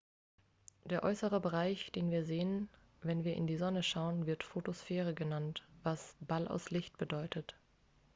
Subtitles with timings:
[0.85, 2.69] "der äußere bereich den wir sehen
[3.03, 7.53] wenn wir in die sonne schauen wird photosphäre genannt was "ball aus licht" bedeutet.